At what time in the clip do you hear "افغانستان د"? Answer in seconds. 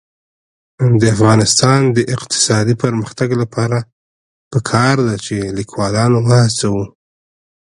1.15-1.99